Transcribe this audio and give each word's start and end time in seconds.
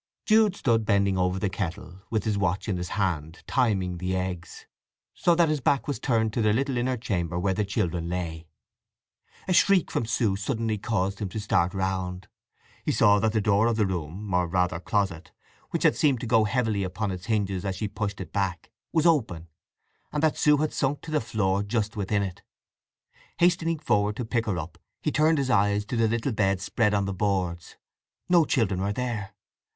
Jude 0.25 0.55
stood 0.55 0.83
bending 0.83 1.15
over 1.15 1.37
the 1.37 1.47
kettle, 1.47 1.99
with 2.09 2.23
his 2.23 2.35
watch 2.35 2.67
in 2.67 2.77
his 2.77 2.89
hand, 2.97 3.43
timing 3.45 3.99
the 3.99 4.15
eggs, 4.15 4.65
so 5.13 5.35
that 5.35 5.47
his 5.47 5.61
back 5.61 5.87
was 5.87 5.99
turned 5.99 6.33
to 6.33 6.41
the 6.41 6.53
little 6.53 6.75
inner 6.75 6.97
chamber 6.97 7.37
where 7.37 7.53
the 7.53 7.63
children 7.63 8.09
lay. 8.09 8.47
A 9.47 9.53
shriek 9.53 9.91
from 9.91 10.07
Sue 10.07 10.35
suddenly 10.35 10.79
caused 10.79 11.19
him 11.19 11.29
to 11.29 11.39
start 11.39 11.75
round. 11.75 12.27
He 12.83 12.91
saw 12.91 13.19
that 13.19 13.31
the 13.31 13.41
door 13.41 13.67
of 13.67 13.75
the 13.75 13.85
room, 13.85 14.33
or 14.33 14.47
rather 14.47 14.79
closet—which 14.79 15.83
had 15.83 15.95
seemed 15.95 16.19
to 16.21 16.25
go 16.25 16.45
heavily 16.45 16.81
upon 16.81 17.11
its 17.11 17.27
hinges 17.27 17.63
as 17.63 17.75
she 17.75 17.87
pushed 17.87 18.19
it 18.19 18.33
back—was 18.33 19.05
open, 19.05 19.49
and 20.11 20.23
that 20.23 20.35
Sue 20.35 20.57
had 20.57 20.73
sunk 20.73 21.01
to 21.01 21.11
the 21.11 21.21
floor 21.21 21.61
just 21.61 21.95
within 21.95 22.23
it. 22.23 22.41
Hastening 23.37 23.77
forward 23.77 24.15
to 24.15 24.25
pick 24.25 24.47
her 24.47 24.57
up 24.57 24.79
he 25.03 25.11
turned 25.11 25.37
his 25.37 25.51
eyes 25.51 25.85
to 25.85 25.95
the 25.95 26.07
little 26.07 26.31
bed 26.31 26.59
spread 26.59 26.95
on 26.95 27.05
the 27.05 27.13
boards; 27.13 27.77
no 28.27 28.45
children 28.45 28.81
were 28.81 28.93
there. 28.93 29.35